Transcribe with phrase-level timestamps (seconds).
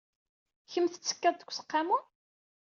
[0.71, 1.97] Kemm tettekkaḍ deg useqqamu?